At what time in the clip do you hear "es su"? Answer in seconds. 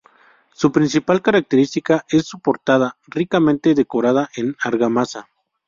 2.09-2.39